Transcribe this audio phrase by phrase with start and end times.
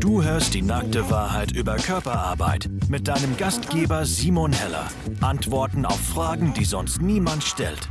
[0.00, 4.86] Du hörst die nackte Wahrheit über Körperarbeit mit deinem Gastgeber Simon Heller.
[5.20, 7.88] Antworten auf Fragen, die sonst niemand stellt.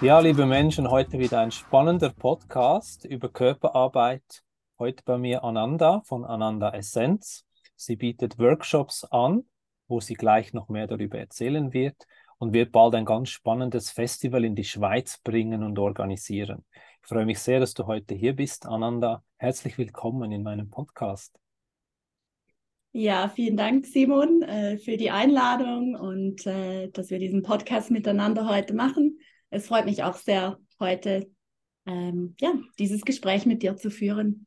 [0.00, 4.42] Ja, liebe Menschen, heute wieder ein spannender Podcast über Körperarbeit.
[4.78, 7.44] Heute bei mir Ananda von Ananda Essenz.
[7.76, 9.44] Sie bietet Workshops an,
[9.88, 12.06] wo sie gleich noch mehr darüber erzählen wird
[12.38, 16.64] und wird bald ein ganz spannendes Festival in die Schweiz bringen und organisieren.
[17.02, 19.24] Ich freue mich sehr, dass du heute hier bist, Ananda.
[19.36, 21.38] Herzlich willkommen in meinem Podcast.
[22.92, 28.48] Ja, vielen Dank, Simon, äh, für die Einladung und äh, dass wir diesen Podcast miteinander
[28.48, 29.18] heute machen.
[29.48, 31.30] Es freut mich auch sehr, heute
[31.86, 34.46] ähm, ja, dieses Gespräch mit dir zu führen.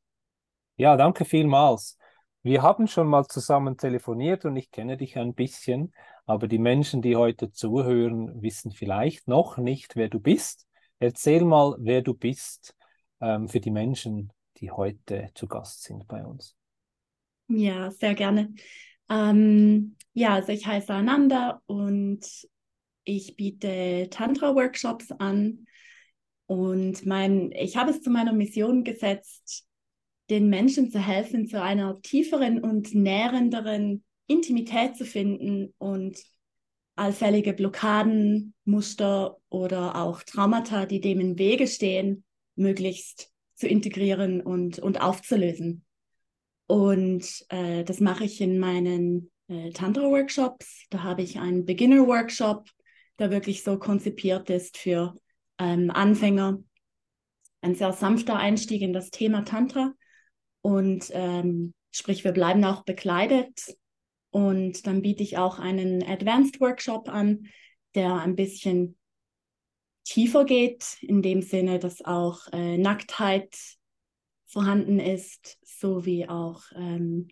[0.77, 1.97] Ja, danke vielmals.
[2.43, 5.93] Wir haben schon mal zusammen telefoniert und ich kenne dich ein bisschen,
[6.25, 10.67] aber die Menschen, die heute zuhören, wissen vielleicht noch nicht, wer du bist.
[11.03, 12.77] Erzähl mal, wer du bist
[13.19, 16.55] ähm, für die Menschen, die heute zu Gast sind bei uns.
[17.49, 18.53] Ja, sehr gerne.
[19.09, 22.25] Ähm, ja, also ich heiße Ananda und
[23.03, 25.65] ich biete Tantra-Workshops an.
[26.45, 29.67] Und mein, ich habe es zu meiner Mission gesetzt,
[30.29, 36.17] den Menschen zu helfen, zu einer tieferen und nährenderen Intimität zu finden und
[36.95, 42.23] allfällige Blockaden, Muster oder auch Traumata, die dem im Wege stehen,
[42.55, 45.85] möglichst zu integrieren und, und aufzulösen.
[46.67, 50.85] Und äh, das mache ich in meinen äh, Tantra-Workshops.
[50.89, 52.69] Da habe ich einen Beginner-Workshop,
[53.19, 55.15] der wirklich so konzipiert ist für
[55.59, 56.59] ähm, Anfänger.
[57.61, 59.93] Ein sehr sanfter Einstieg in das Thema Tantra.
[60.61, 63.75] Und ähm, sprich, wir bleiben auch bekleidet
[64.33, 67.45] und dann biete ich auch einen Advanced Workshop an,
[67.93, 68.97] der ein bisschen
[70.05, 73.55] tiefer geht, in dem Sinne, dass auch äh, Nacktheit
[74.47, 77.27] vorhanden ist, sowie auch ähm,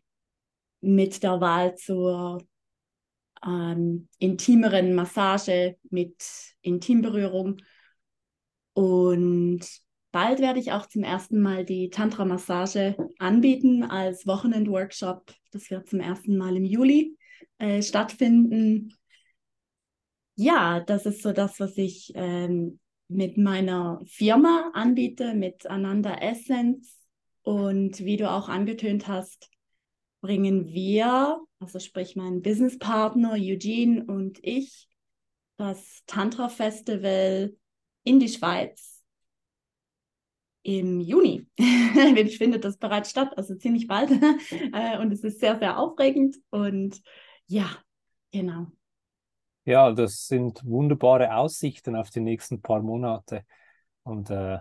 [0.80, 2.46] mit der Wahl zur
[3.44, 6.24] ähm, intimeren Massage mit
[6.62, 7.64] Intimberührung.
[8.74, 9.68] Und
[10.12, 15.34] Bald werde ich auch zum ersten Mal die Tantra-Massage anbieten als Wochenend-Workshop.
[15.52, 17.18] Das wird zum ersten Mal im Juli
[17.60, 18.94] äh, stattfinden.
[20.36, 26.98] Ja, das ist so das, was ich ähm, mit meiner Firma anbiete, mit Ananda Essence.
[27.44, 29.50] Und wie du auch angetönt hast,
[30.20, 34.90] bringen wir, also sprich mein Businesspartner Eugene und ich,
[35.58, 37.56] das Tantra Festival
[38.04, 38.91] in die Schweiz
[40.64, 41.48] im Juni.
[42.38, 44.12] findet das bereits statt, also ziemlich bald.
[44.74, 46.38] Äh, und es ist sehr, sehr aufregend.
[46.50, 47.02] Und
[47.48, 47.70] ja,
[48.32, 48.68] genau.
[49.66, 53.46] Ja, das sind wunderbare Aussichten auf die nächsten paar Monate.
[54.04, 54.60] Und äh,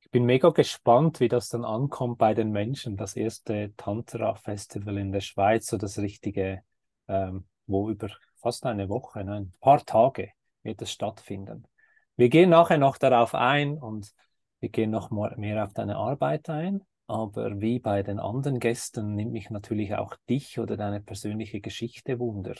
[0.00, 2.96] ich bin mega gespannt, wie das dann ankommt bei den Menschen.
[2.96, 6.62] Das erste Tantra-Festival in der Schweiz, so das richtige,
[7.08, 10.30] ähm, wo über fast eine Woche, ein paar Tage
[10.62, 11.66] wird es stattfinden.
[12.16, 14.12] Wir gehen nachher noch darauf ein und
[14.64, 19.14] wir gehen noch mal mehr auf deine Arbeit ein, aber wie bei den anderen Gästen
[19.14, 22.54] nimmt mich natürlich auch dich oder deine persönliche Geschichte wunder,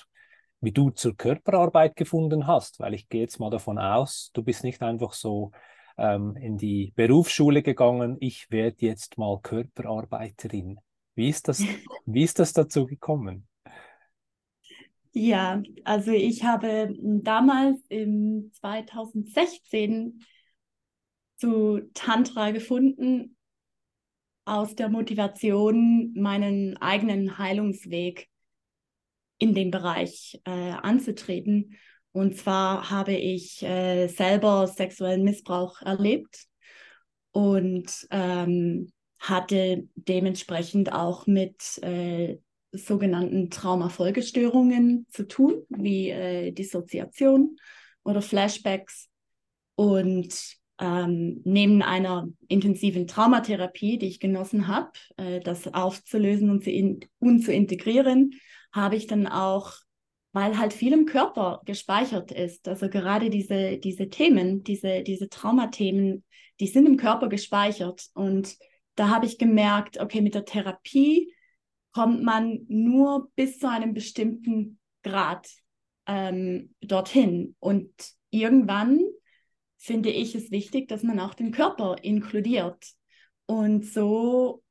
[0.60, 4.64] wie du zur Körperarbeit gefunden hast, weil ich gehe jetzt mal davon aus, du bist
[4.64, 5.52] nicht einfach so
[5.96, 10.78] ähm, in die Berufsschule gegangen, ich werde jetzt mal Körperarbeiterin.
[11.14, 11.60] Wie ist das,
[12.04, 13.48] wie ist das dazu gekommen?
[15.12, 20.20] Ja, also ich habe damals im 2016
[21.44, 23.36] zu Tantra gefunden
[24.46, 28.28] aus der Motivation, meinen eigenen Heilungsweg
[29.36, 31.76] in dem Bereich äh, anzutreten.
[32.12, 36.46] Und zwar habe ich äh, selber sexuellen Missbrauch erlebt
[37.32, 42.38] und ähm, hatte dementsprechend auch mit äh,
[42.72, 47.58] sogenannten Traumafolgestörungen zu tun, wie äh, Dissoziation
[48.02, 49.10] oder Flashbacks.
[49.74, 56.70] Und ähm, neben einer intensiven Traumatherapie, die ich genossen habe, äh, das aufzulösen und zu,
[56.70, 58.32] in, und zu integrieren,
[58.72, 59.72] habe ich dann auch,
[60.32, 66.24] weil halt viel im Körper gespeichert ist, also gerade diese, diese Themen, diese, diese Traumathemen,
[66.60, 68.06] die sind im Körper gespeichert.
[68.14, 68.56] Und
[68.96, 71.32] da habe ich gemerkt, okay, mit der Therapie
[71.92, 75.48] kommt man nur bis zu einem bestimmten Grad
[76.06, 77.54] ähm, dorthin.
[77.60, 77.92] Und
[78.30, 79.00] irgendwann
[79.84, 82.82] finde ich es wichtig, dass man auch den Körper inkludiert.
[83.44, 84.62] Und so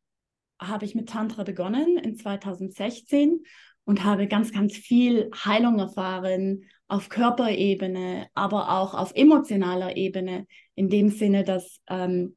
[0.60, 3.44] habe ich mit Tantra begonnen in 2016
[3.86, 10.90] und habe ganz, ganz viel Heilung erfahren auf Körperebene, aber auch auf emotionaler Ebene, in
[10.90, 12.36] dem Sinne, dass ähm,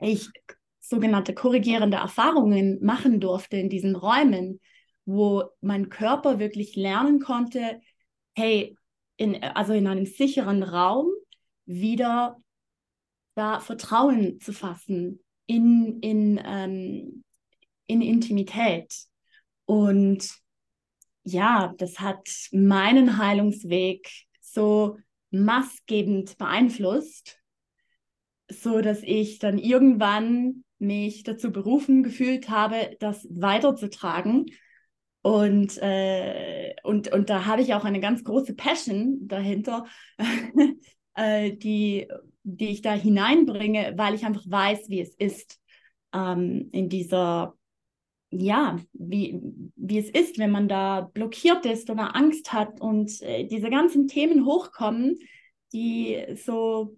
[0.00, 0.30] ich
[0.80, 4.60] sogenannte korrigierende Erfahrungen machen durfte in diesen Räumen,
[5.04, 7.82] wo mein Körper wirklich lernen konnte,
[8.34, 8.78] hey,
[9.18, 11.08] in, also in einem sicheren Raum
[11.68, 12.40] wieder
[13.34, 17.22] da Vertrauen zu fassen in, in, ähm,
[17.86, 18.92] in Intimität.
[19.64, 20.28] Und
[21.22, 24.10] ja, das hat meinen Heilungsweg
[24.40, 24.98] so
[25.30, 27.38] maßgebend beeinflusst,
[28.50, 34.46] so dass ich dann irgendwann mich dazu berufen gefühlt habe, das weiterzutragen.
[35.20, 39.84] Und, äh, und, und da habe ich auch eine ganz große Passion dahinter,
[41.18, 42.08] äh, die,
[42.44, 45.60] die ich da hineinbringe, weil ich einfach weiß, wie es ist,
[46.14, 47.56] ähm, in dieser,
[48.30, 49.40] ja, wie,
[49.74, 54.06] wie es ist, wenn man da blockiert ist oder Angst hat und äh, diese ganzen
[54.06, 55.18] Themen hochkommen,
[55.72, 56.96] die so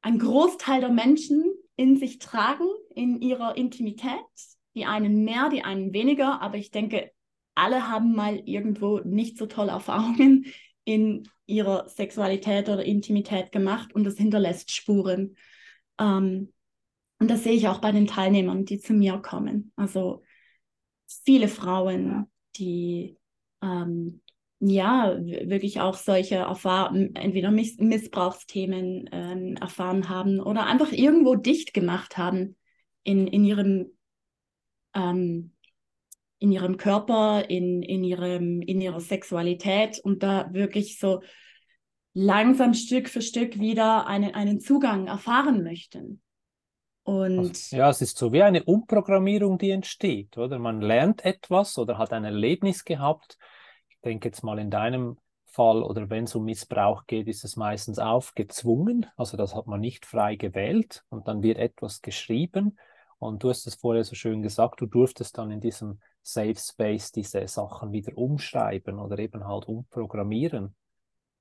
[0.00, 1.44] ein Großteil der Menschen
[1.76, 4.10] in sich tragen, in ihrer Intimität.
[4.74, 7.12] Die einen mehr, die einen weniger, aber ich denke,
[7.54, 10.46] alle haben mal irgendwo nicht so tolle Erfahrungen
[10.84, 15.36] in ihrer Sexualität oder Intimität gemacht und das hinterlässt Spuren.
[15.98, 16.52] Ähm,
[17.18, 19.72] und das sehe ich auch bei den Teilnehmern, die zu mir kommen.
[19.76, 20.22] Also
[21.24, 22.26] viele Frauen,
[22.56, 23.18] die
[23.62, 24.20] ähm,
[24.60, 31.74] ja wirklich auch solche Erfahrungen, entweder Miss Missbrauchsthemen ähm, erfahren haben oder einfach irgendwo dicht
[31.74, 32.56] gemacht haben
[33.02, 33.92] in, in ihrem
[34.94, 35.53] ähm,
[36.44, 41.22] in ihrem Körper, in, in, ihrem, in ihrer Sexualität und da wirklich so
[42.12, 46.20] langsam Stück für Stück wieder eine, einen Zugang erfahren möchten.
[47.02, 50.58] Und ja, es ist so wie eine Umprogrammierung, die entsteht, oder?
[50.58, 53.38] Man lernt etwas oder hat ein Erlebnis gehabt.
[53.88, 57.56] Ich denke jetzt mal in deinem Fall oder wenn es um Missbrauch geht, ist es
[57.56, 59.06] meistens aufgezwungen.
[59.16, 62.78] Also das hat man nicht frei gewählt und dann wird etwas geschrieben.
[63.18, 67.12] Und du hast es vorher so schön gesagt, du durftest dann in diesem Safe Space
[67.12, 70.74] diese Sachen wieder umschreiben oder eben halt umprogrammieren.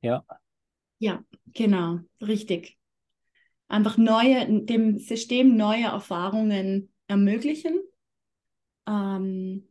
[0.02, 0.26] Ja.
[1.00, 2.78] Ja, genau, richtig.
[3.70, 7.82] Einfach neue, dem System neue Erfahrungen ermöglichen.
[8.86, 9.68] Ähm,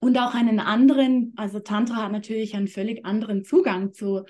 [0.00, 4.24] und auch einen anderen, also Tantra hat natürlich einen völlig anderen Zugang zu,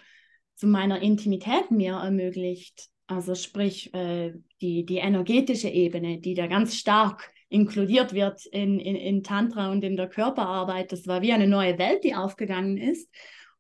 [0.55, 2.91] zu meiner Intimität mir ermöglicht.
[3.07, 8.97] Also sprich, äh, die, die energetische Ebene, die da ganz stark inkludiert wird in, in,
[8.97, 10.91] in Tantra und in der Körperarbeit.
[10.91, 13.09] Das war wie eine neue Welt, die aufgegangen ist.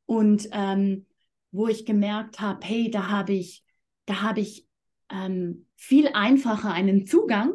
[0.04, 1.06] Und ähm,
[1.52, 3.62] wo ich gemerkt habe, hey, da habe ich,
[4.06, 4.66] da habe ich
[5.10, 7.52] ähm, viel einfacher einen Zugang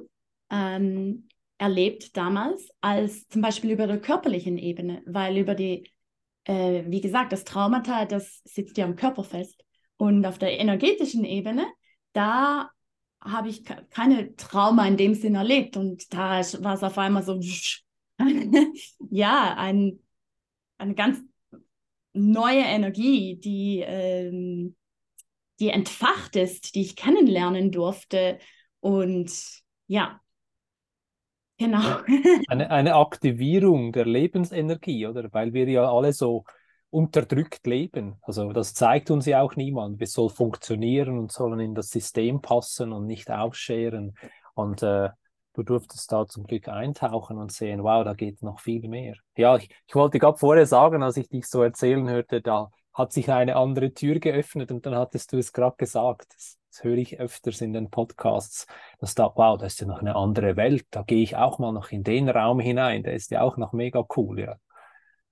[0.50, 1.27] ähm,
[1.57, 5.92] erlebt damals als zum Beispiel über der körperlichen Ebene, weil über die,
[6.45, 9.62] äh, wie gesagt, das Traumata, das sitzt ja am Körper fest.
[9.97, 11.68] Und auf der energetischen Ebene,
[12.13, 12.69] da
[13.21, 15.77] habe ich keine Trauma in dem Sinn erlebt.
[15.77, 17.39] Und da war es auf einmal so,
[19.10, 20.00] ja, ein,
[20.77, 21.19] eine ganz
[22.13, 24.75] neue Energie, die, ähm,
[25.60, 28.39] die entfacht ist, die ich kennenlernen durfte.
[28.80, 29.31] Und
[29.88, 30.21] ja,
[31.57, 32.01] genau.
[32.48, 35.31] Eine, eine Aktivierung der Lebensenergie, oder?
[35.33, 36.45] Weil wir ja alle so
[36.91, 38.15] unterdrückt leben.
[38.21, 40.00] Also das zeigt uns ja auch niemand.
[40.00, 44.15] Wir sollen funktionieren und sollen in das System passen und nicht ausscheren.
[44.56, 45.09] Und äh,
[45.54, 49.16] du durftest da zum Glück eintauchen und sehen, wow, da geht noch viel mehr.
[49.35, 53.13] Ja, ich, ich wollte gerade vorher sagen, als ich dich so erzählen hörte, da hat
[53.13, 56.33] sich eine andere Tür geöffnet und dann hattest du es gerade gesagt.
[56.33, 58.68] Das, das höre ich öfters in den Podcasts,
[58.99, 60.85] dass da, wow, da ist ja noch eine andere Welt.
[60.92, 63.04] Da gehe ich auch mal noch in den Raum hinein.
[63.04, 64.56] Der ist ja auch noch mega cool, ja.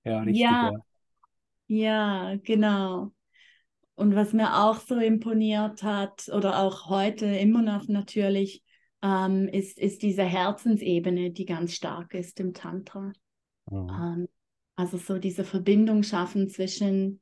[0.04, 0.42] Ja, richtig.
[0.42, 0.78] Ja, ja.
[1.68, 3.12] Ja, genau.
[3.94, 8.62] Und was mir auch so imponiert hat oder auch heute immer noch natürlich,
[9.02, 13.12] ähm, ist, ist diese Herzensebene, die ganz stark ist im Tantra.
[13.70, 13.88] Mhm.
[13.90, 14.28] Ähm,
[14.76, 17.20] also so diese Verbindung schaffen zwischen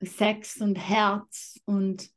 [0.00, 2.08] Sex und Herz und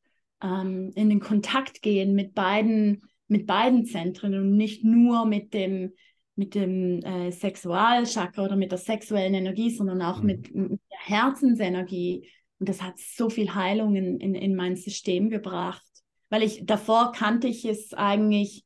[0.42, 5.94] ähm, in den Kontakt gehen mit beiden, mit beiden Zentren und nicht nur mit dem
[6.36, 10.26] mit dem äh, Sexualchakra oder mit der sexuellen Energie, sondern auch mhm.
[10.26, 12.30] mit, mit, der Herzensenergie.
[12.60, 15.84] Und das hat so viel Heilung in, in, in mein System gebracht.
[16.30, 18.66] Weil ich davor kannte ich es eigentlich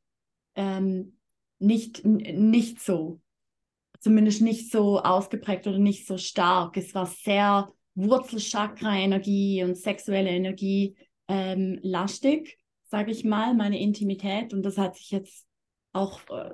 [0.56, 1.18] ähm,
[1.58, 3.20] nicht, nicht so.
[4.00, 6.76] Zumindest nicht so ausgeprägt oder nicht so stark.
[6.76, 10.96] Es war sehr Wurzelchakra-Energie und sexuelle Energie
[11.28, 14.54] ähm, lastig, sage ich mal, meine Intimität.
[14.54, 15.46] Und das hat sich jetzt
[15.92, 16.50] auch äh,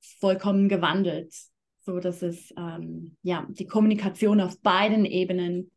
[0.00, 1.34] vollkommen gewandelt,
[1.80, 5.70] so dass es ähm, ja die Kommunikation auf beiden Ebenen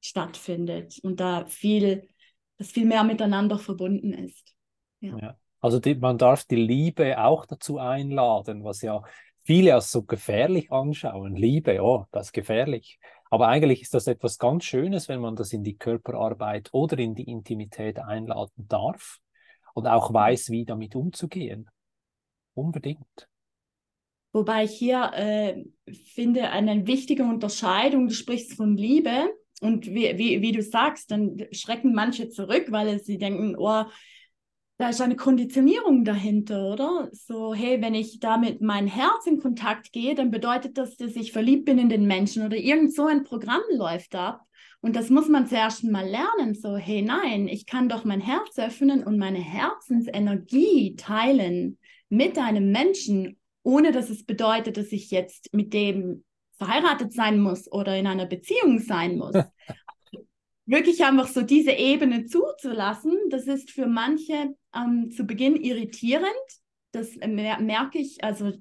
[0.00, 2.08] stattfindet und da viel,
[2.56, 4.54] das viel mehr miteinander verbunden ist.
[5.00, 5.16] Ja.
[5.18, 5.36] ja.
[5.60, 9.02] Also die, man darf die Liebe auch dazu einladen, was ja
[9.42, 11.36] viele als so gefährlich anschauen.
[11.36, 12.98] Liebe, oh, das ist gefährlich.
[13.30, 17.14] Aber eigentlich ist das etwas ganz Schönes, wenn man das in die Körperarbeit oder in
[17.14, 19.20] die Intimität einladen darf
[19.74, 21.70] und auch weiß, wie damit umzugehen.
[22.54, 23.29] Unbedingt.
[24.32, 25.64] Wobei ich hier äh,
[26.14, 31.36] finde eine wichtige Unterscheidung, du sprichst von Liebe und wie, wie, wie du sagst, dann
[31.52, 33.84] schrecken manche zurück, weil sie denken, oh,
[34.78, 37.10] da ist eine Konditionierung dahinter, oder?
[37.12, 41.16] So, hey, wenn ich da mit meinem Herz in Kontakt gehe, dann bedeutet das, dass
[41.16, 44.40] ich verliebt bin in den Menschen oder irgend so ein Programm läuft ab.
[44.80, 46.54] Und das muss man zuerst mal lernen.
[46.54, 51.76] So, hey, nein, ich kann doch mein Herz öffnen und meine Herzensenergie teilen
[52.08, 56.24] mit einem Menschen, ohne dass es bedeutet, dass ich jetzt mit dem
[56.56, 59.34] verheiratet sein muss oder in einer Beziehung sein muss.
[60.70, 66.26] wirklich einfach so diese Ebene zuzulassen, das ist für manche ähm, zu Beginn irritierend.
[66.92, 68.52] Das mer merke ich, also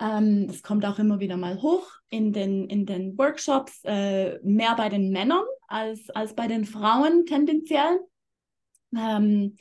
[0.00, 4.76] ähm, das kommt auch immer wieder mal hoch in den, in den Workshops, äh, mehr
[4.76, 8.00] bei den Männern als, als bei den Frauen tendenziell.
[8.96, 9.56] Ähm,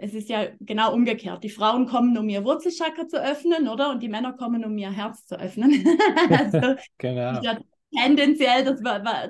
[0.00, 1.44] es ist ja genau umgekehrt.
[1.44, 3.90] Die Frauen kommen, um ihr Wurzelchakra zu öffnen, oder?
[3.90, 5.84] Und die Männer kommen, um ihr Herz zu öffnen.
[6.30, 7.40] also, genau.
[7.42, 7.58] Ja,
[7.94, 8.80] tendenziell das,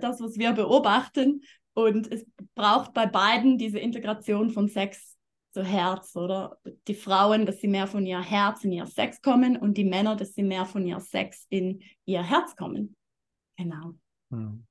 [0.01, 1.43] das, was wir beobachten.
[1.75, 2.25] Und es
[2.55, 5.17] braucht bei beiden diese Integration von Sex
[5.53, 6.59] zu Herz, oder?
[6.87, 10.15] Die Frauen, dass sie mehr von ihr Herz in ihr Sex kommen und die Männer,
[10.15, 12.95] dass sie mehr von ihr Sex in ihr Herz kommen.
[13.57, 13.95] Genau.
[14.31, 14.65] Hm.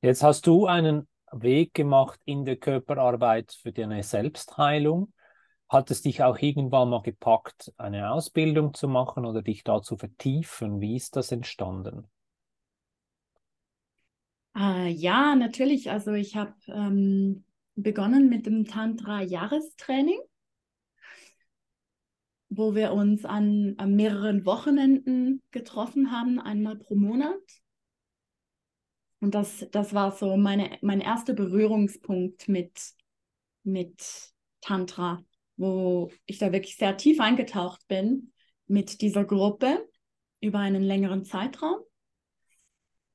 [0.00, 1.06] Jetzt hast du einen
[1.42, 5.12] Weg gemacht in der Körperarbeit für deine Selbstheilung.
[5.68, 9.96] Hat es dich auch irgendwann mal gepackt, eine Ausbildung zu machen oder dich da zu
[9.96, 10.80] vertiefen?
[10.80, 12.06] Wie ist das entstanden?
[14.56, 15.90] Äh, ja, natürlich.
[15.90, 20.20] Also ich habe ähm, begonnen mit dem Tantra-Jahrestraining,
[22.50, 27.40] wo wir uns an, an mehreren Wochenenden getroffen haben, einmal pro Monat.
[29.24, 32.92] Und das, das war so meine, mein erster Berührungspunkt mit,
[33.62, 35.24] mit Tantra,
[35.56, 38.34] wo ich da wirklich sehr tief eingetaucht bin
[38.66, 39.88] mit dieser Gruppe
[40.42, 41.78] über einen längeren Zeitraum.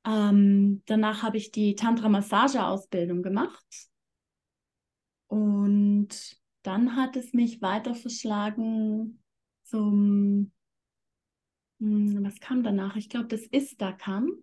[0.04, 3.64] Ähm, danach habe ich die Tantra-Massage-Ausbildung gemacht.
[5.28, 6.08] Und
[6.62, 9.22] dann hat es mich weiter verschlagen
[9.62, 10.50] zum,
[11.78, 12.96] hm, was kam danach?
[12.96, 14.42] Ich glaube, das Ista kam.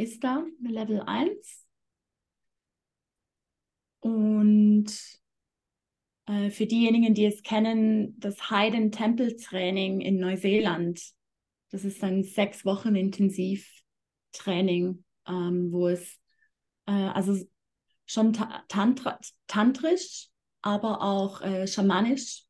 [0.00, 1.66] Ista, Level 1.
[4.00, 4.86] Und
[6.26, 11.02] äh, für diejenigen, die es kennen, das Hayden Temple Training in Neuseeland.
[11.70, 13.70] Das ist ein sechs Wochen intensiv
[14.32, 16.18] Training, ähm, wo es
[16.86, 17.36] äh, also
[18.06, 20.28] schon ta tantra tantrisch,
[20.62, 22.44] aber auch äh, schamanisch.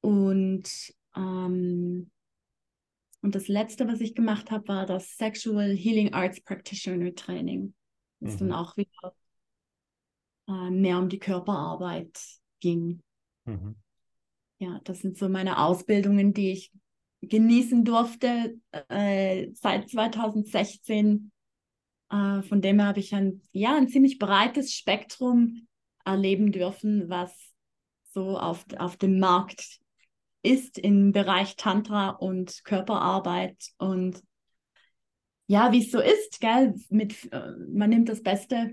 [0.00, 2.10] Und, ähm,
[3.22, 7.74] und das letzte, was ich gemacht habe, war das Sexual Healing Arts Practitioner Training.
[8.20, 8.38] Das mhm.
[8.38, 9.14] dann auch wieder
[10.48, 12.18] äh, mehr um die Körperarbeit
[12.60, 13.02] ging.
[13.44, 13.76] Mhm.
[14.58, 16.72] Ja, das sind so meine Ausbildungen, die ich
[17.20, 18.58] genießen durfte
[18.88, 21.32] äh, seit 2016.
[22.10, 25.66] Äh, von dem her habe ich ein, ja, ein ziemlich breites Spektrum
[26.04, 27.52] erleben dürfen, was
[28.04, 29.80] so auf, auf dem Markt
[30.42, 33.56] ist im Bereich Tantra und Körperarbeit.
[33.78, 34.22] Und
[35.46, 38.72] ja, wie es so ist, gell, mit, äh, man nimmt das Beste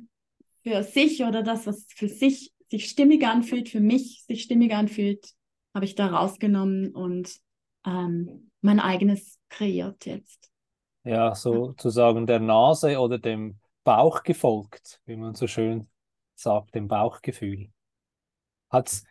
[0.64, 5.34] für sich oder das, was für sich sich stimmig anfühlt, für mich sich stimmig anfühlt,
[5.76, 7.38] habe ich da rausgenommen und
[7.86, 10.50] ähm, mein eigenes kreiert jetzt.
[11.04, 15.88] Ja, sozusagen der Nase oder dem Bauch gefolgt, wie man so schön
[16.34, 17.70] sagt, dem Bauchgefühl.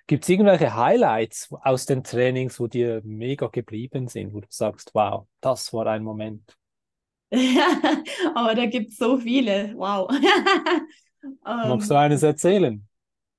[0.06, 4.90] Gibt es irgendwelche Highlights aus den Trainings, wo dir mega geblieben sind, wo du sagst,
[4.94, 6.56] wow, das war ein Moment?
[8.34, 9.72] aber da gibt es so viele.
[9.76, 10.10] Wow.
[11.44, 12.86] Magst du eines erzählen?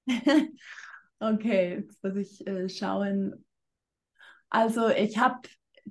[1.20, 3.46] okay, jetzt muss ich äh, schauen.
[4.50, 5.42] Also ich habe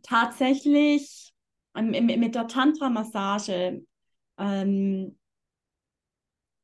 [0.02, 1.32] tatsächlich
[1.74, 3.82] ähm, mit der Tantra-Massage
[4.38, 5.18] ähm,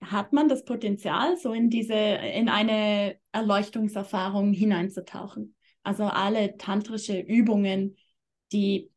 [0.00, 5.54] hat man das Potenzial, so in diese, in eine Erleuchtungserfahrung hineinzutauchen.
[5.82, 7.96] Also alle tantrische Übungen,
[8.52, 8.90] die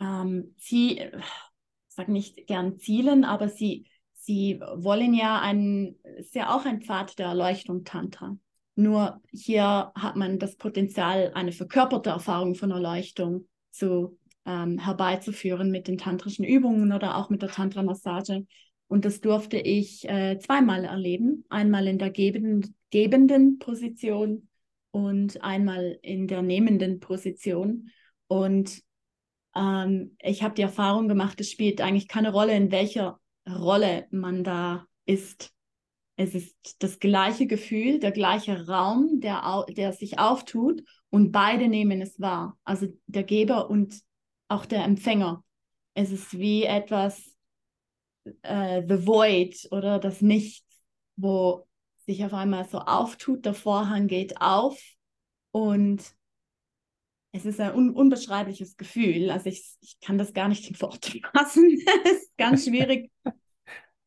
[0.00, 6.54] ähm, sie, ich sage nicht gern zielen, aber sie, sie wollen ja ein, ist ja
[6.54, 8.36] auch ein Pfad der Erleuchtung Tantra.
[8.74, 15.88] Nur hier hat man das Potenzial, eine verkörperte Erfahrung von Erleuchtung zu ähm, herbeizuführen mit
[15.88, 18.46] den tantrischen Übungen oder auch mit der Tantra-Massage.
[18.92, 21.46] Und das durfte ich äh, zweimal erleben.
[21.48, 24.50] Einmal in der gebenden, gebenden Position
[24.90, 27.88] und einmal in der nehmenden Position.
[28.26, 28.82] Und
[29.56, 33.18] ähm, ich habe die Erfahrung gemacht, es spielt eigentlich keine Rolle, in welcher
[33.48, 35.54] Rolle man da ist.
[36.16, 42.02] Es ist das gleiche Gefühl, der gleiche Raum, der, der sich auftut und beide nehmen
[42.02, 42.58] es wahr.
[42.62, 44.02] Also der Geber und
[44.48, 45.42] auch der Empfänger.
[45.94, 47.31] Es ist wie etwas,
[48.42, 50.66] äh, The Void oder das Nichts,
[51.16, 51.66] wo
[52.06, 54.80] sich auf einmal so auftut, der Vorhang geht auf
[55.52, 56.02] und
[57.32, 59.30] es ist ein un unbeschreibliches Gefühl.
[59.30, 61.78] Also ich, ich kann das gar nicht in Worte fassen.
[62.04, 63.10] es ist ganz schwierig,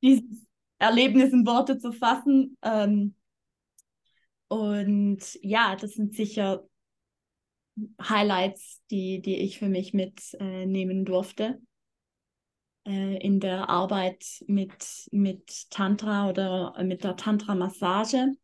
[0.04, 0.46] dieses
[0.78, 2.58] Erlebnis in Worte zu fassen.
[2.62, 3.16] Ähm,
[4.48, 6.68] und ja, das sind sicher
[8.02, 11.60] Highlights, die, die ich für mich mitnehmen durfte
[12.86, 18.36] äh, in der Arbeit mit, mit Tantra oder mit der Tantra-Massage.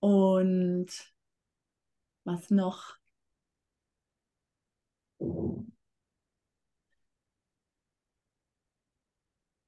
[0.00, 0.86] Und
[2.24, 2.96] was noch?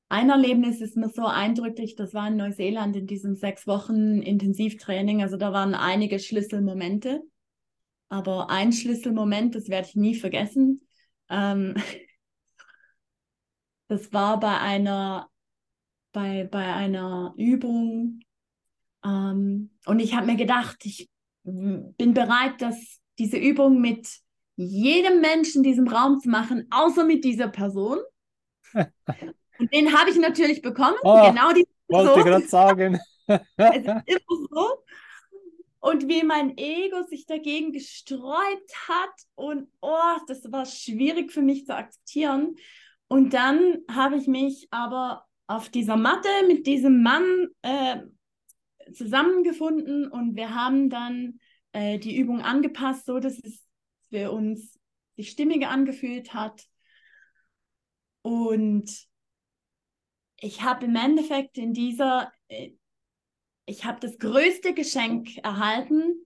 [0.09, 5.23] Ein Erlebnis ist mir so eindrücklich, das war in Neuseeland in diesem sechs Wochen Intensivtraining.
[5.23, 7.23] Also da waren einige Schlüsselmomente.
[8.09, 10.86] Aber ein Schlüsselmoment, das werde ich nie vergessen.
[11.29, 11.75] Ähm,
[13.89, 15.29] das war bei einer,
[16.13, 18.21] bei, bei einer Übung.
[19.05, 21.09] Ähm, und ich habe mir gedacht, ich
[21.45, 24.09] bin bereit, dass diese Übung mit
[24.57, 27.99] jedem Menschen in diesem Raum zu machen, außer mit dieser Person.
[29.59, 30.97] Und den habe ich natürlich bekommen.
[31.03, 32.09] Oh, genau die Person.
[32.09, 32.99] Wollte gerade sagen.
[33.27, 34.69] es ist immer so.
[35.79, 41.67] Und wie mein Ego sich dagegen gesträubt hat und oh, das war schwierig für mich
[41.67, 42.57] zu akzeptieren.
[43.09, 47.99] Und dann habe ich mich aber auf dieser Matte mit diesem Mann äh,
[48.93, 51.39] zusammengefunden und wir haben dann
[51.73, 53.65] äh, die Übung angepasst, so dass es
[54.11, 54.79] für uns
[55.17, 56.67] sich stimmiger angefühlt hat.
[58.23, 58.91] Und
[60.39, 62.73] ich habe im Endeffekt in dieser, äh,
[63.67, 66.25] ich habe das größte Geschenk erhalten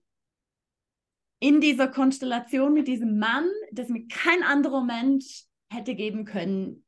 [1.39, 6.85] in dieser Konstellation mit diesem Mann, das mir kein anderer Mensch hätte geben können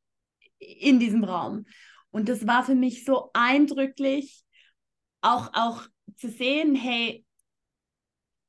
[0.60, 1.66] in diesem Raum.
[2.12, 4.44] Und das war für mich so eindrücklich,
[5.22, 5.88] auch, auch
[6.18, 7.26] zu sehen, hey,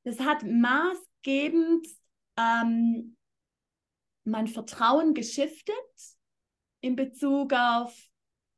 [0.03, 1.87] das hat maßgebend
[2.37, 3.17] ähm,
[4.25, 5.75] mein Vertrauen geschiftet
[6.81, 7.97] in Bezug auf,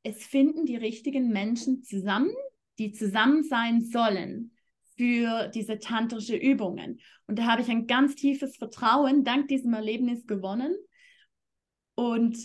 [0.04, 2.36] es finden die richtigen Menschen zusammen,
[2.80, 4.52] die zusammen sein sollen
[4.98, 7.00] für diese tantrische Übungen.
[7.28, 10.76] Und da habe ich ein ganz tiefes Vertrauen dank diesem Erlebnis gewonnen.
[11.96, 12.38] Und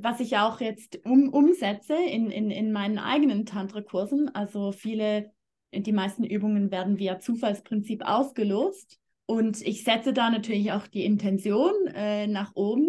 [0.00, 4.34] was ich auch jetzt um, umsetze in, in, in meinen eigenen Tantra-Kursen.
[4.34, 5.32] Also viele,
[5.72, 8.98] die meisten Übungen werden via Zufallsprinzip ausgelost.
[9.26, 12.88] Und ich setze da natürlich auch die Intention äh, nach oben,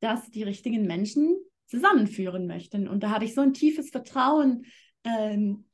[0.00, 2.88] dass die richtigen Menschen zusammenführen möchten.
[2.88, 4.64] Und da habe ich so ein tiefes Vertrauen
[5.04, 5.65] ähm,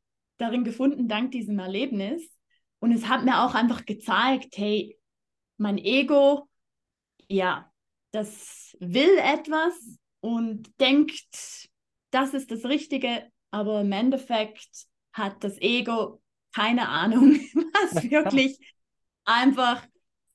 [0.43, 2.23] darin gefunden, dank diesem Erlebnis.
[2.81, 4.99] Und es hat mir auch einfach gezeigt, hey,
[5.57, 6.49] mein Ego,
[7.29, 7.71] ja,
[8.11, 9.75] das will etwas,
[10.23, 11.69] und denkt,
[12.11, 16.23] das ist das Richtige, aber im Endeffekt hat das Ego
[16.55, 17.35] keine Ahnung,
[17.93, 18.59] was wirklich
[19.25, 19.85] einfach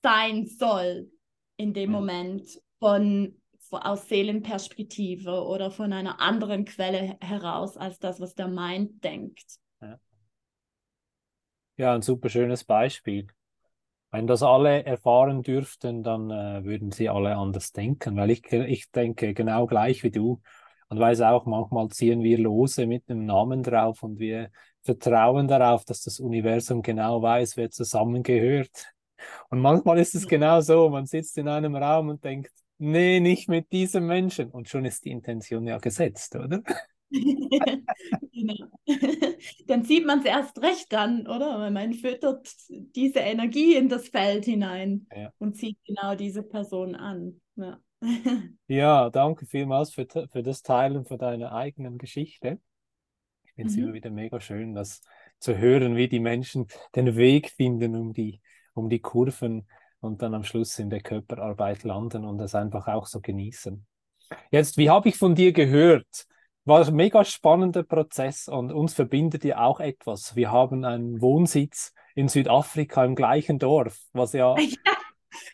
[0.04, 1.10] sein soll
[1.56, 2.44] in dem Moment
[2.80, 9.04] von, von aus Seelenperspektive oder von einer anderen Quelle heraus als das, was der Mind
[9.04, 9.58] denkt.
[11.78, 13.28] Ja, ein super schönes Beispiel.
[14.12, 18.92] Wenn das alle erfahren dürften, dann äh, würden sie alle anders denken, weil ich, ich
[18.92, 20.42] denke genau gleich wie du
[20.90, 24.52] und weiß auch, manchmal ziehen wir Lose mit einem Namen drauf und wir
[24.84, 28.88] vertrauen darauf, dass das Universum genau weiß, wer zusammengehört.
[29.50, 33.50] Und manchmal ist es genau so, man sitzt in einem Raum und denkt, nee, nicht
[33.50, 34.52] mit diesem Menschen.
[34.52, 36.62] Und schon ist die Intention ja gesetzt, oder?
[38.34, 38.68] genau.
[39.68, 41.60] Dann sieht man es erst recht dann, oder?
[41.60, 45.32] Weil man füttert diese Energie in das Feld hinein ja.
[45.38, 47.42] und zieht genau diese Person an.
[47.56, 47.80] Ja,
[48.68, 52.60] ja danke vielmals für, für das Teilen von deiner eigenen Geschichte.
[53.46, 53.84] Ich finde es mhm.
[53.84, 55.02] immer wieder mega schön, das
[55.40, 58.42] zu hören, wie die Menschen den Weg finden, um die,
[58.74, 59.68] um die Kurven
[60.00, 63.86] und dann am Schluss in der Körperarbeit landen und das einfach auch so genießen.
[64.52, 66.28] Jetzt, wie habe ich von dir gehört?
[66.68, 70.36] War ein mega spannender Prozess und uns verbindet ja auch etwas.
[70.36, 74.68] Wir haben einen Wohnsitz in Südafrika im gleichen Dorf, was ja, ja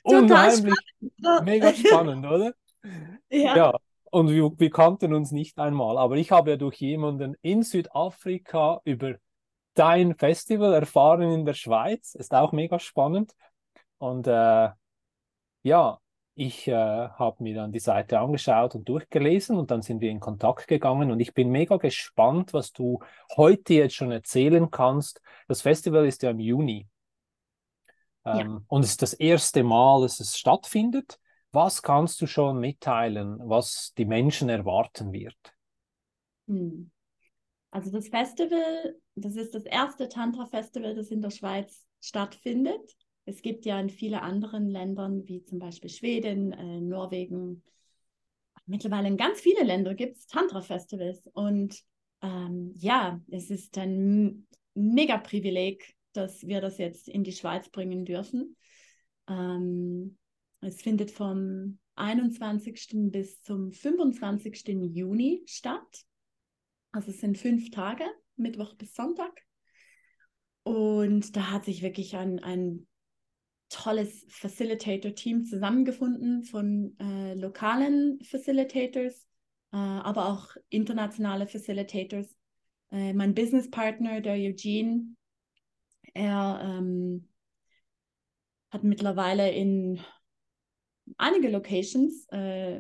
[0.04, 1.46] unheimlich spannend.
[1.46, 2.54] mega spannend, oder?
[3.30, 3.56] Ja.
[3.56, 3.78] ja.
[4.12, 8.82] und wir, wir kannten uns nicht einmal, aber ich habe ja durch jemanden in Südafrika
[8.84, 9.16] über
[9.76, 12.16] dein Festival erfahren in der Schweiz.
[12.16, 13.34] Ist auch mega spannend.
[13.98, 14.70] Und äh,
[15.64, 16.00] ja,
[16.36, 20.20] ich äh, habe mir dann die Seite angeschaut und durchgelesen und dann sind wir in
[20.20, 23.00] Kontakt gegangen und ich bin mega gespannt, was du
[23.36, 25.22] heute jetzt schon erzählen kannst.
[25.48, 26.88] Das Festival ist ja im Juni
[28.26, 28.62] ähm, ja.
[28.68, 31.20] und es ist das erste Mal, dass es stattfindet.
[31.52, 35.38] Was kannst du schon mitteilen, was die Menschen erwarten wird?
[36.48, 36.90] Hm.
[37.70, 42.96] Also das Festival, das ist das erste Tantra-Festival, das in der Schweiz stattfindet.
[43.26, 47.64] Es gibt ja in vielen anderen Ländern, wie zum Beispiel Schweden, äh, Norwegen,
[48.66, 51.24] mittlerweile in ganz viele Länder gibt es Tantra-Festivals.
[51.34, 51.82] Und
[52.22, 58.06] ähm, ja, es ist ein mega Privileg, dass wir das jetzt in die Schweiz bringen
[58.06, 58.56] dürfen.
[59.28, 60.18] Ähm,
[60.62, 63.12] es findet vom 21.
[63.12, 64.68] bis zum 25.
[64.94, 66.06] Juni statt.
[66.92, 68.06] Also es sind fünf Tage,
[68.36, 69.42] Mittwoch bis Sonntag.
[70.64, 72.88] Und da hat sich wirklich ein, ein
[73.74, 79.26] tolles Facilitator-Team zusammengefunden von äh, lokalen Facilitators,
[79.72, 82.36] äh, aber auch internationale Facilitators.
[82.92, 85.16] Äh, mein Businesspartner, der Eugene,
[86.14, 87.28] er ähm,
[88.70, 90.00] hat mittlerweile in
[91.18, 92.80] einige Locations, äh,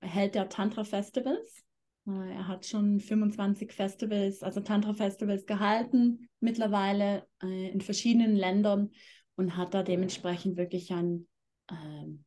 [0.00, 1.64] hält er Tantra-Festivals.
[2.06, 8.90] Äh, er hat schon 25 Festivals, also Tantra-Festivals gehalten, mittlerweile äh, in verschiedenen Ländern
[9.36, 11.26] und hat da dementsprechend wirklich ein,
[11.70, 12.24] ähm,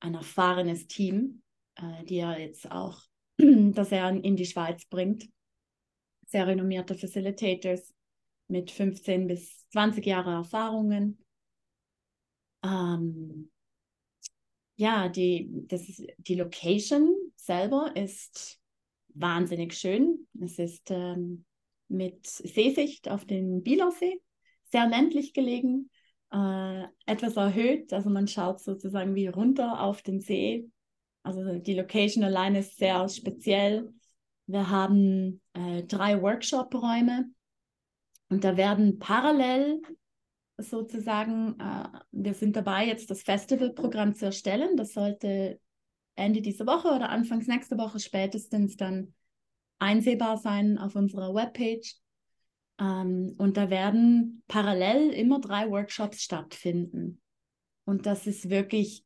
[0.00, 1.42] ein erfahrenes Team,
[1.76, 3.02] äh, die er jetzt auch,
[3.38, 5.28] dass er in die Schweiz bringt.
[6.26, 7.94] Sehr renommierte Facilitators
[8.48, 11.18] mit 15 bis 20 Jahre Erfahrungen.
[12.62, 13.50] Ähm,
[14.76, 18.60] ja, die, das ist, die Location selber ist
[19.14, 20.28] wahnsinnig schön.
[20.40, 21.44] Es ist ähm,
[21.88, 24.20] mit Seesicht auf den Bielersee,
[24.64, 25.90] sehr ländlich gelegen
[26.36, 27.92] äh, etwas erhöht.
[27.92, 30.68] Also man schaut sozusagen wie runter auf den See.
[31.22, 33.92] Also die Location allein ist sehr speziell.
[34.46, 37.30] Wir haben äh, drei Workshop-Räume
[38.28, 39.80] und da werden parallel
[40.58, 44.76] sozusagen, äh, wir sind dabei, jetzt das Festivalprogramm zu erstellen.
[44.76, 45.58] Das sollte
[46.16, 49.14] Ende dieser Woche oder Anfangs nächste Woche spätestens dann
[49.78, 51.96] einsehbar sein auf unserer Webpage.
[52.80, 57.20] Ähm, und da werden parallel immer drei Workshops stattfinden.
[57.84, 59.04] Und das ist wirklich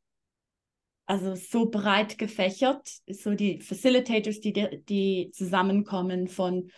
[1.05, 4.53] also so breit gefächert, so die Facilitators, die,
[4.87, 6.71] die zusammenkommen von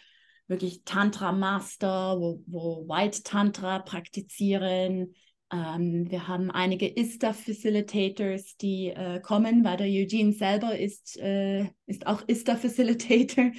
[0.47, 5.13] wirklich Tantra Master, wo, wo White Tantra praktizieren.
[5.51, 11.65] Ähm, wir haben einige ISTA Facilitators, die äh, kommen, weil der Eugene selber ist, äh,
[11.86, 13.51] ist auch ISTA Facilitator.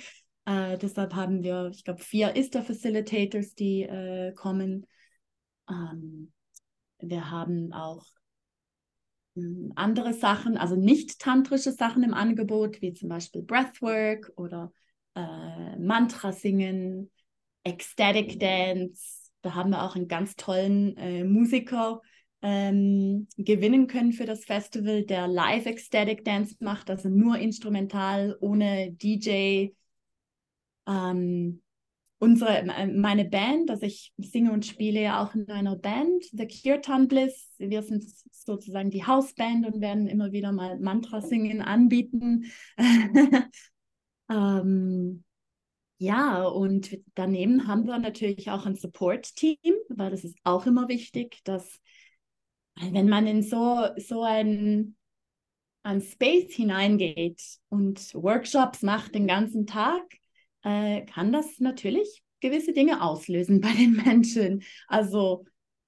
[0.46, 4.86] Äh, deshalb haben wir, ich glaube, vier ISTA-Facilitators, die äh, kommen.
[5.68, 6.32] Ähm,
[6.98, 8.04] wir haben auch
[9.36, 14.72] hm, andere Sachen, also nicht tantrische Sachen im Angebot, wie zum Beispiel Breathwork oder
[15.14, 17.10] äh, Mantra singen,
[17.64, 19.30] Ecstatic Dance.
[19.42, 22.00] Da haben wir auch einen ganz tollen äh, Musiker
[22.42, 28.92] ähm, gewinnen können für das Festival, der live Ecstatic Dance macht, also nur instrumental, ohne
[28.92, 29.70] DJ,
[30.86, 31.62] ähm,
[32.18, 37.08] unsere, meine Band, also ich singe und spiele ja auch in einer Band, The Kirtan
[37.08, 37.54] Bliss.
[37.58, 42.50] Wir sind sozusagen die Hausband und werden immer wieder mal Mantra singen anbieten.
[44.30, 45.24] ähm,
[45.98, 51.40] ja, und daneben haben wir natürlich auch ein Support-Team, weil das ist auch immer wichtig,
[51.44, 51.80] dass
[52.76, 54.96] wenn man in so, so ein,
[55.82, 60.02] ein Space hineingeht und Workshops macht den ganzen Tag,
[60.64, 64.62] äh, kann das natürlich gewisse Dinge auslösen bei den Menschen.
[64.88, 65.44] Also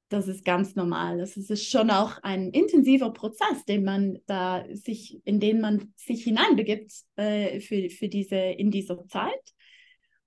[0.09, 1.19] das ist ganz normal.
[1.19, 6.23] Das ist schon auch ein intensiver Prozess, den man da sich, in den man sich
[6.23, 9.33] hineinbegibt äh, für, für diese, in dieser Zeit.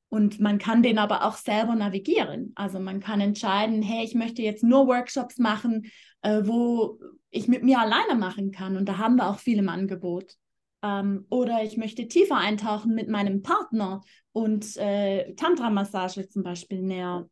[0.09, 2.51] Und man kann den aber auch selber navigieren.
[2.55, 5.89] Also man kann entscheiden, hey, ich möchte jetzt nur Workshops machen,
[6.23, 8.75] äh, wo ich mit mir alleine machen kann.
[8.75, 10.35] Und da haben wir auch viel im Angebot.
[10.81, 17.29] Ähm, oder ich möchte tiefer eintauchen mit meinem Partner und äh, Tantra-Massage zum Beispiel näher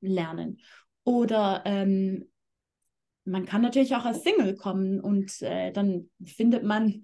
[0.00, 0.60] lernen.
[1.04, 2.30] Oder ähm,
[3.24, 7.02] man kann natürlich auch als Single kommen und äh, dann findet man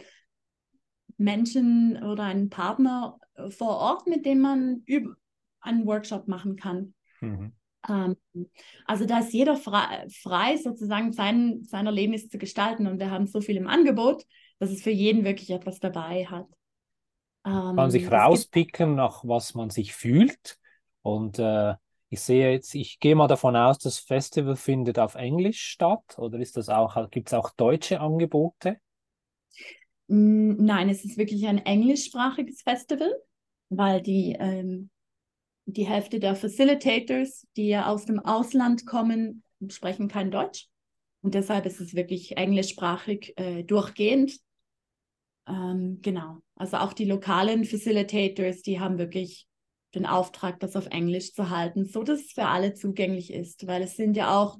[1.18, 3.18] Menschen oder einen Partner
[3.50, 4.84] vor Ort, mit dem man
[5.60, 6.94] einen Workshop machen kann.
[7.20, 7.52] Mhm.
[7.88, 8.16] Ähm,
[8.86, 13.26] also da ist jeder frei, frei sozusagen sein, sein Erlebnis zu gestalten und wir haben
[13.26, 14.24] so viel im Angebot,
[14.62, 16.48] dass es für jeden wirklich etwas dabei hat.
[17.76, 20.58] Man kann sich Ähm, rauspicken, nach was man sich fühlt.
[21.02, 21.74] Und äh,
[22.10, 26.38] ich sehe jetzt, ich gehe mal davon aus, das Festival findet auf Englisch statt, oder
[26.38, 28.78] ist das auch, gibt es auch deutsche Angebote?
[30.08, 33.12] Mm, Nein, es ist wirklich ein englischsprachiges Festival,
[33.68, 34.90] weil die, ähm,
[35.66, 40.68] die Hälfte der Facilitators, die ja aus dem Ausland kommen, sprechen kein Deutsch.
[41.22, 44.38] Und deshalb ist es wirklich englischsprachig äh, durchgehend.
[45.46, 46.38] Ähm, genau.
[46.54, 49.46] Also auch die lokalen Facilitators, die haben wirklich
[49.94, 53.82] den Auftrag, das auf Englisch zu halten, so dass es für alle zugänglich ist, weil
[53.82, 54.56] es sind ja auch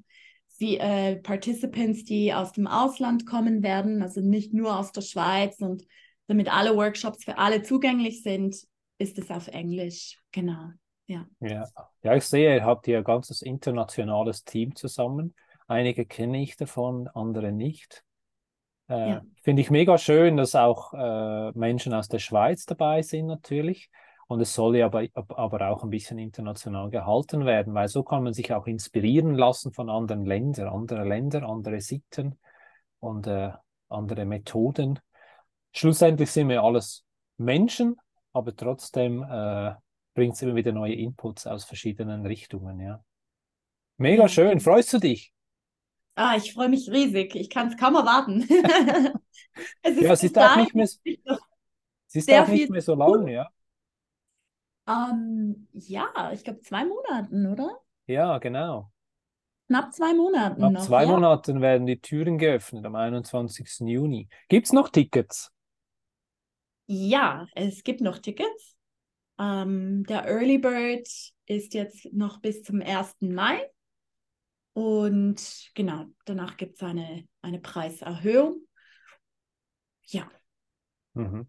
[0.60, 5.58] die äh, Participants, die aus dem Ausland kommen werden, also nicht nur aus der Schweiz
[5.60, 5.84] und
[6.26, 8.56] damit alle Workshops für alle zugänglich sind,
[8.98, 10.18] ist es auf Englisch.
[10.30, 10.70] Genau.
[11.06, 11.26] Ja.
[11.40, 11.68] Ja,
[12.02, 15.34] ja, ich sehe, ihr habt hier ein ganzes internationales Team zusammen.
[15.66, 18.04] Einige kenne ich davon, andere nicht.
[18.92, 19.22] Äh, Ja.
[19.42, 23.90] finde ich mega schön, dass auch äh, Menschen aus der Schweiz dabei sind natürlich.
[24.28, 28.22] Und es soll ja aber, aber auch ein bisschen international gehalten werden, weil so kann
[28.22, 32.38] man sich auch inspirieren lassen von anderen Ländern, andere Länder, andere Sitten
[33.00, 33.50] und äh,
[33.88, 34.98] andere Methoden.
[35.72, 37.04] Schlussendlich sind wir alles
[37.36, 37.96] Menschen,
[38.32, 39.72] aber trotzdem äh,
[40.14, 43.02] bringt es immer wieder neue Inputs aus verschiedenen Richtungen, ja.
[43.98, 45.32] Mega schön, freust du dich?
[46.14, 47.34] Ah, ich freue mich riesig.
[47.34, 48.42] Ich kann es kaum erwarten.
[49.82, 51.00] es Ja, es ist auch nicht mehr, es
[52.12, 53.48] ist auch nicht mehr so lang, ja.
[54.86, 57.78] Ähm, ja, ich glaube zwei Monaten, oder?
[58.06, 58.90] Ja, genau.
[59.68, 61.10] Knapp zwei Monaten Nach noch, zwei ja.
[61.10, 63.88] Monaten werden die Türen geöffnet, am 21.
[63.88, 64.28] Juni.
[64.48, 65.50] Gibt es noch Tickets?
[66.86, 68.76] Ja, es gibt noch Tickets.
[69.38, 71.08] Ähm, der Early Bird
[71.46, 73.16] ist jetzt noch bis zum 1.
[73.20, 73.62] Mai.
[74.74, 78.66] Und genau, danach gibt es eine, eine Preiserhöhung.
[80.04, 80.30] Ja,
[81.14, 81.46] Mhm.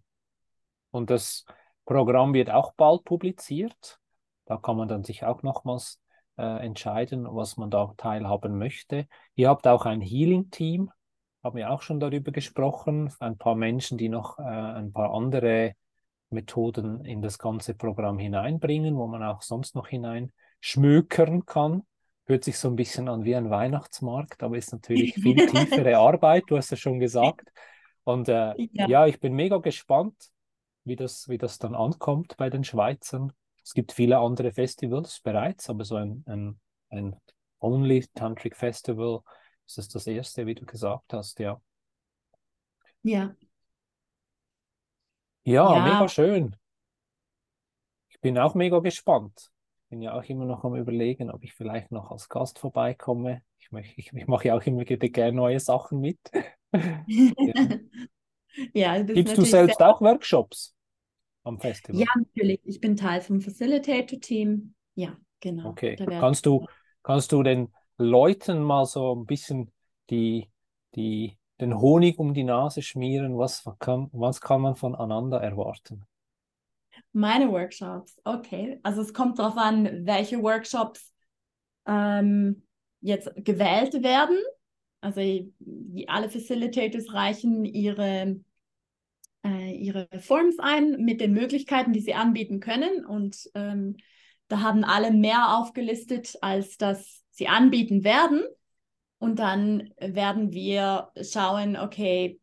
[0.92, 1.46] Und das
[1.86, 4.00] Programm wird auch bald publiziert.
[4.46, 6.02] Da kann man dann sich auch nochmals
[6.38, 9.08] äh, entscheiden, was man da teilhaben möchte.
[9.36, 10.92] Ihr habt auch ein Healing-Team,
[11.44, 13.14] haben wir auch schon darüber gesprochen.
[13.20, 15.74] Ein paar Menschen, die noch äh, ein paar andere
[16.30, 21.84] Methoden in das ganze Programm hineinbringen, wo man auch sonst noch hineinschmökern kann.
[22.26, 26.46] Hört sich so ein bisschen an wie ein Weihnachtsmarkt, aber ist natürlich viel tiefere Arbeit,
[26.48, 27.52] du hast ja schon gesagt.
[28.04, 28.88] Und äh, Ja.
[28.88, 30.32] ja, ich bin mega gespannt,
[30.86, 33.34] wie das, wie das dann ankommt bei den Schweizern.
[33.64, 36.60] Es gibt viele andere Festivals bereits, aber so ein, ein,
[36.90, 37.16] ein
[37.60, 39.22] Only Tantric Festival
[39.66, 41.62] ist das das erste, wie du gesagt hast, ja.
[43.04, 43.36] ja.
[45.46, 45.84] Ja, Ja.
[45.84, 46.56] mega schön.
[48.08, 49.52] Ich bin auch mega gespannt.
[49.94, 53.44] Bin ja auch immer noch am Überlegen, ob ich vielleicht noch als Gast vorbeikomme.
[53.60, 56.18] Ich, möchte, ich, ich mache ja auch immer gerne neue Sachen mit.
[58.74, 60.76] Ja, ist Gibst du selbst auch Workshops
[61.44, 62.02] am Festival?
[62.02, 62.60] ja, natürlich.
[62.64, 64.74] Ich bin Teil vom Facilitator-Team.
[64.96, 65.70] Ja, genau.
[65.70, 65.96] Okay.
[65.96, 66.66] Kannst du,
[67.04, 69.72] kannst du den Leuten mal so ein bisschen
[70.10, 70.50] die,
[70.96, 73.38] die, den Honig um die Nase schmieren?
[73.38, 76.06] Was kann, was kann man voneinander erwarten?
[77.12, 78.80] Meine Workshops, okay.
[78.84, 81.14] Also es kommt darauf an, welche Workshops
[81.86, 82.64] ähm,
[83.02, 84.38] jetzt gewählt werden.
[85.02, 85.22] Also
[86.08, 88.40] alle Facilitators reichen ihre,
[89.46, 93.06] äh, ihre Forms ein mit den Möglichkeiten, die sie anbieten können.
[93.06, 93.98] Und ähm,
[94.48, 98.44] da haben alle mehr aufgelistet, als das sie anbieten werden.
[99.18, 102.40] Und dann werden wir schauen, okay,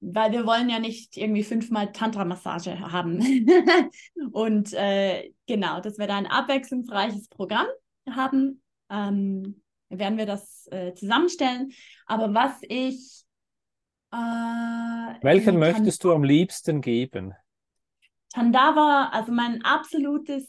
[0.00, 3.20] weil wir wollen ja nicht irgendwie fünfmal Tantra-Massage haben.
[4.32, 7.66] Und äh, genau, dass wir da ein abwechslungsreiches Programm
[8.08, 11.72] haben, ähm, werden wir das äh, zusammenstellen.
[12.06, 13.24] Aber was ich
[14.12, 17.34] äh, Welchen möchtest du am liebsten geben?
[18.32, 20.48] Tandava, also mein absolutes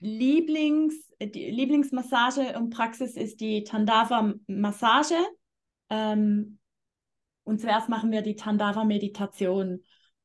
[0.00, 5.16] Lieblings, die Lieblingsmassage und Praxis ist die Tandava-Massage.
[5.88, 6.58] Ähm,
[7.44, 9.82] und zuerst machen wir die Tandava-Meditation,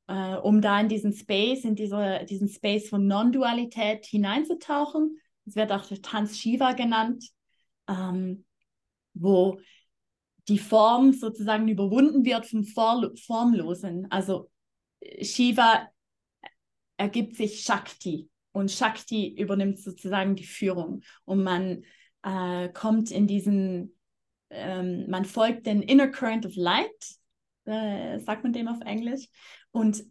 [0.07, 5.19] äh, um da in diesen Space, in diese, diesen Space von Non-Dualität hineinzutauchen.
[5.45, 7.25] Es wird auch der Tanz Shiva genannt,
[7.87, 8.45] ähm,
[9.13, 9.59] wo
[10.47, 14.09] die Form sozusagen überwunden wird vom For Formlosen.
[14.11, 14.49] Also
[15.21, 15.89] Shiva
[16.97, 21.83] ergibt sich Shakti und Shakti übernimmt sozusagen die Führung und man
[22.23, 23.96] äh, kommt in diesen,
[24.49, 27.15] ähm, man folgt den Inner Current of Light,
[27.65, 29.27] äh, sagt man dem auf Englisch,
[29.71, 30.03] und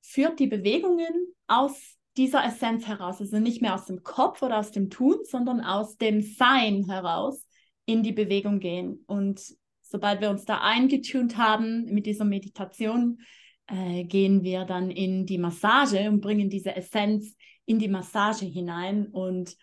[0.00, 4.70] führt die Bewegungen aus dieser Essenz heraus, also nicht mehr aus dem Kopf oder aus
[4.70, 7.46] dem Tun, sondern aus dem Sein heraus
[7.86, 9.02] in die Bewegung gehen.
[9.06, 9.42] Und
[9.80, 13.20] sobald wir uns da eingetunt haben mit dieser Meditation,
[13.66, 19.06] äh, gehen wir dann in die Massage und bringen diese Essenz in die Massage hinein.
[19.06, 19.56] Und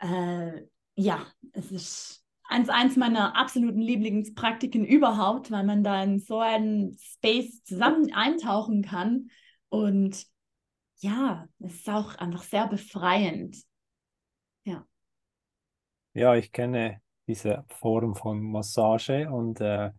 [0.00, 0.62] äh,
[0.94, 6.96] ja, es ist eins, eins meiner absoluten Lieblingspraktiken überhaupt, weil man da in so einen
[6.98, 9.30] Space zusammen eintauchen kann.
[9.68, 10.26] Und
[10.96, 13.56] ja, es ist auch einfach sehr befreiend.
[14.64, 14.84] Ja.
[16.14, 19.90] Ja, ich kenne diese Form von Massage und äh,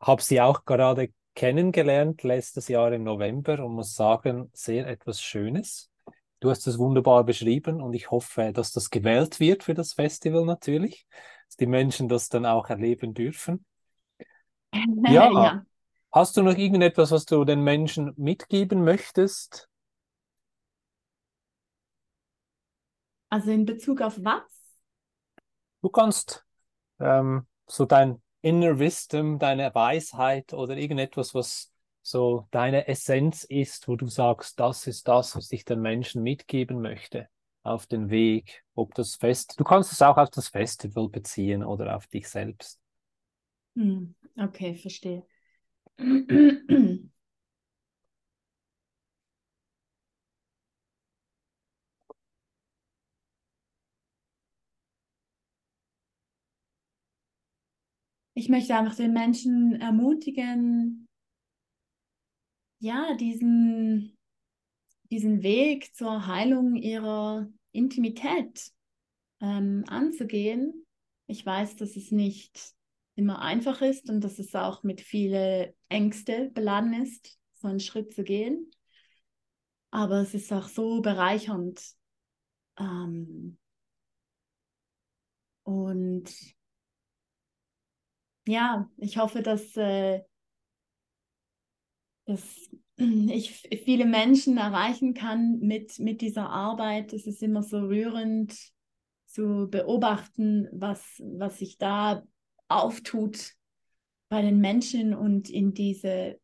[0.00, 5.90] habe sie auch gerade kennengelernt letztes Jahr im November und muss sagen, sehr etwas Schönes.
[6.40, 10.44] Du hast es wunderbar beschrieben und ich hoffe, dass das gewählt wird für das Festival
[10.44, 11.06] natürlich,
[11.62, 13.64] die Menschen das dann auch erleben dürfen.
[15.06, 15.64] Ja, ja.
[16.10, 19.68] Hast du noch irgendetwas, was du den Menschen mitgeben möchtest?
[23.28, 24.42] Also in Bezug auf was?
[25.82, 26.44] Du kannst
[27.00, 31.70] ähm, so dein Inner Wisdom, deine Weisheit oder irgendetwas, was
[32.02, 36.80] so deine Essenz ist, wo du sagst, das ist das, was ich den Menschen mitgeben
[36.80, 37.28] möchte
[37.62, 41.96] auf den Weg, ob das Fest, du kannst es auch auf das Festival beziehen oder
[41.96, 42.80] auf dich selbst.
[43.76, 45.24] Hm, okay, verstehe.
[58.34, 61.08] ich möchte einfach den Menschen ermutigen,
[62.80, 64.18] ja, diesen,
[65.12, 68.72] diesen Weg zur Heilung ihrer Intimität
[69.42, 70.86] ähm, anzugehen.
[71.26, 72.72] Ich weiß, dass es nicht
[73.14, 78.14] immer einfach ist und dass es auch mit vielen Ängste beladen ist, so einen Schritt
[78.14, 78.70] zu gehen.
[79.90, 81.78] Aber es ist auch so bereichernd.
[82.78, 83.58] Ähm,
[85.62, 86.24] und
[88.46, 90.22] ja, ich hoffe, dass, äh,
[92.24, 92.70] dass
[93.30, 97.12] ich viele Menschen erreichen kann mit, mit dieser Arbeit.
[97.12, 98.54] Es ist immer so rührend
[99.26, 102.22] zu beobachten, was, was sich da
[102.68, 103.52] auftut
[104.28, 106.40] bei den Menschen und in diese,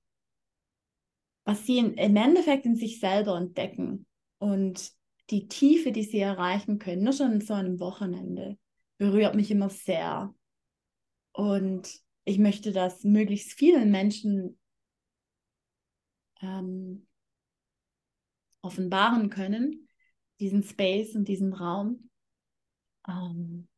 [1.45, 4.07] was sie in, im Endeffekt in sich selber entdecken
[4.39, 4.93] und
[5.31, 8.59] die Tiefe, die sie erreichen können, nur schon so einem Wochenende,
[8.97, 10.35] berührt mich immer sehr.
[11.33, 11.89] Und
[12.25, 14.59] ich möchte das möglichst vielen Menschen
[16.41, 17.07] ähm,
[18.63, 19.89] offenbaren können,
[20.41, 22.11] diesen Space und diesen Raum.
[23.07, 23.69] Ähm,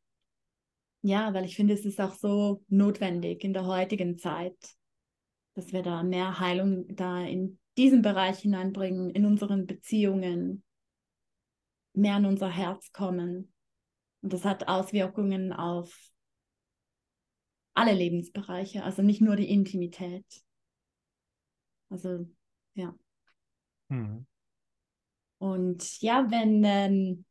[1.02, 4.56] ja, weil ich finde, es ist auch so notwendig in der heutigen Zeit,
[5.54, 10.62] dass wir da mehr Heilung da in diesen Bereich hineinbringen, in unseren Beziehungen,
[11.94, 13.52] mehr in unser Herz kommen.
[14.22, 16.10] Und das hat Auswirkungen auf
[17.74, 20.26] alle Lebensbereiche, also nicht nur die Intimität.
[21.88, 22.28] Also,
[22.80, 22.94] ja.
[23.88, 24.26] Mhm.
[25.38, 27.24] Und ja, wenn, ähm,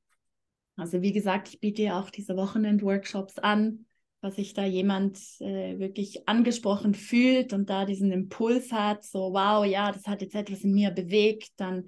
[0.75, 3.85] also wie gesagt, ich biete auch diese Wochenend-Workshops an,
[4.21, 9.65] was sich da jemand äh, wirklich angesprochen fühlt und da diesen Impuls hat, so wow,
[9.65, 11.85] ja, das hat jetzt etwas in mir bewegt, dann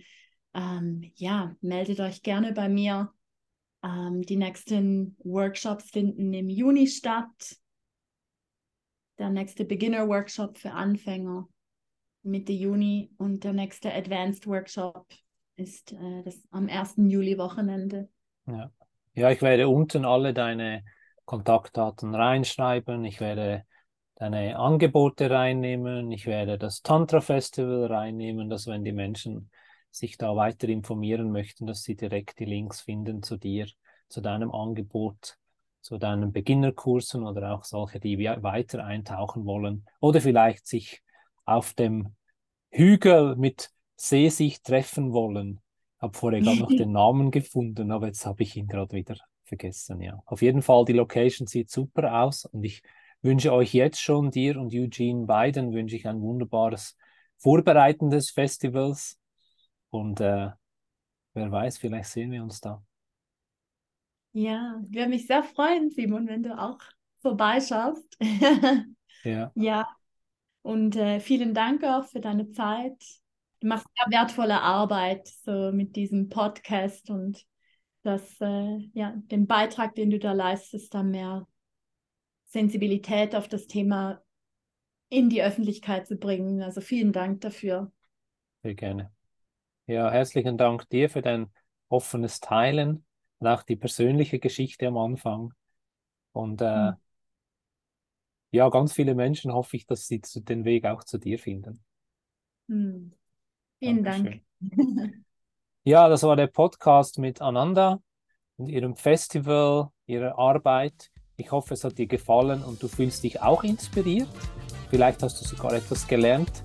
[0.54, 3.12] ähm, ja, meldet euch gerne bei mir.
[3.84, 7.58] Ähm, die nächsten Workshops finden im Juni statt
[9.18, 11.48] der nächste Beginner-Workshop für Anfänger
[12.24, 15.08] Mitte Juni und der nächste Advanced Workshop
[15.56, 16.96] ist äh, das am 1.
[17.10, 18.10] Juli-Wochenende.
[18.48, 18.72] Ja.
[19.14, 20.84] ja, ich werde unten alle deine
[21.26, 23.04] Kontaktdaten reinschreiben.
[23.06, 23.66] Ich werde
[24.16, 26.12] deine Angebote reinnehmen.
[26.12, 29.50] Ich werde das Tantra Festival reinnehmen, dass wenn die Menschen
[29.90, 33.68] sich da weiter informieren möchten, dass sie direkt die Links finden zu dir,
[34.08, 35.38] zu deinem Angebot
[35.82, 41.02] zu deinen Beginnerkursen oder auch solche, die weiter eintauchen wollen oder vielleicht sich
[41.46, 42.16] auf dem
[42.72, 45.60] Hügel mit Seesicht treffen wollen.
[45.98, 49.18] Ich habe vorher gerade noch den Namen gefunden, aber jetzt habe ich ihn gerade wieder
[49.44, 50.02] vergessen.
[50.02, 52.82] Ja, auf jeden Fall die Location sieht super aus und ich
[53.22, 56.98] wünsche euch jetzt schon dir und Eugene beiden wünsche ich ein wunderbares
[57.38, 59.20] vorbereitendes Festivals
[59.90, 60.50] und äh,
[61.34, 62.84] wer weiß, vielleicht sehen wir uns da.
[64.34, 66.80] Ja, ich würde mich sehr freuen, Simon, wenn du auch
[67.22, 68.18] vorbeischaust.
[69.24, 69.54] ja.
[69.56, 70.01] Ja.
[70.62, 73.02] Und äh, vielen Dank auch für deine Zeit.
[73.60, 77.46] Du machst sehr wertvolle Arbeit so mit diesem Podcast und
[78.04, 81.48] das, äh, ja, den Beitrag, den du da leistest, da mehr
[82.46, 84.22] Sensibilität auf das Thema
[85.10, 86.62] in die Öffentlichkeit zu bringen.
[86.62, 87.92] Also vielen Dank dafür.
[88.64, 89.12] Sehr gerne.
[89.86, 91.52] Ja, herzlichen Dank dir für dein
[91.90, 93.04] offenes Teilen
[93.40, 95.54] und auch die persönliche Geschichte am Anfang.
[96.32, 96.96] Und äh, mhm.
[98.52, 101.84] Ja, ganz viele Menschen hoffe ich, dass sie den Weg auch zu dir finden.
[102.68, 103.14] Mhm.
[103.80, 104.42] Vielen Dank.
[105.84, 108.00] Ja, das war der Podcast mit Ananda
[108.58, 111.10] und ihrem Festival, ihrer Arbeit.
[111.38, 114.30] Ich hoffe, es hat dir gefallen und du fühlst dich auch inspiriert.
[114.92, 116.62] Vielleicht hast du sogar etwas gelernt.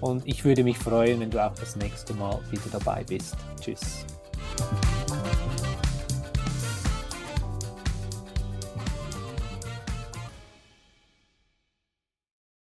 [0.00, 3.36] Und ich würde mich freuen, wenn du auch das nächste Mal wieder dabei bist.
[3.60, 4.06] Tschüss.